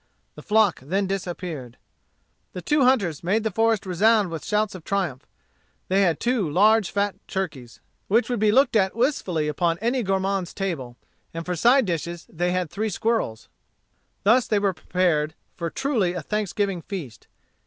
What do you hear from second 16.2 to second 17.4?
thanksgiving feast.